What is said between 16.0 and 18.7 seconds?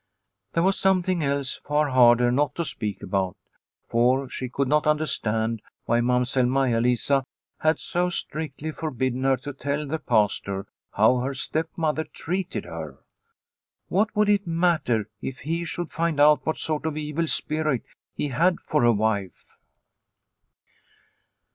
out what sort of evil spirit he had